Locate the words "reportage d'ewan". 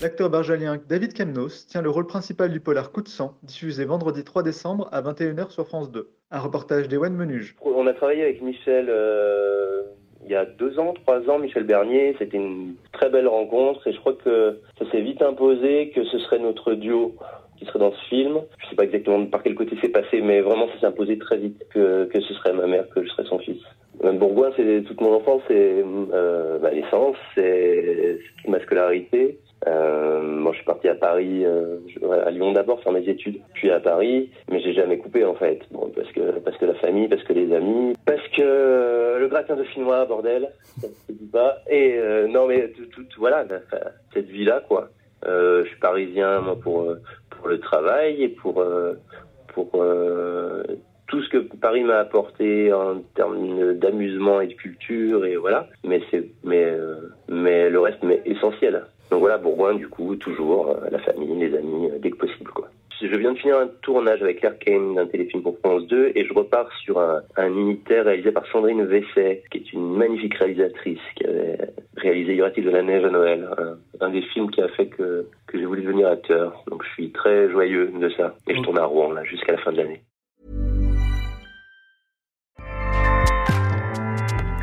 6.38-7.12